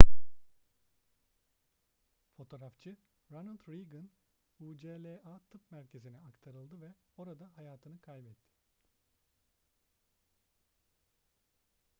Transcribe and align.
fotoğrafçı 2.37 2.93
ronald 3.31 3.67
reagan 3.69 4.09
ucla 4.59 5.39
tıp 5.49 5.71
merkezi'ne 5.71 6.17
aktarıldı 6.17 6.81
ve 6.81 6.93
orada 7.17 7.51
hayatını 7.57 7.99
kaybetti 8.01 8.51